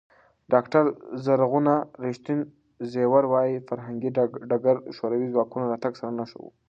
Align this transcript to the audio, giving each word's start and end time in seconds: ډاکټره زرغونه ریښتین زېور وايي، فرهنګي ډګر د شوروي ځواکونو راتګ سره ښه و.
ډاکټره 0.53 0.81
زرغونه 1.25 1.73
ریښتین 2.05 2.39
زېور 2.91 3.23
وايي، 3.31 3.55
فرهنګي 3.67 4.09
ډګر 4.49 4.75
د 4.81 4.87
شوروي 4.97 5.27
ځواکونو 5.33 5.69
راتګ 5.71 5.93
سره 5.99 6.23
ښه 6.29 6.37
و. 6.43 6.45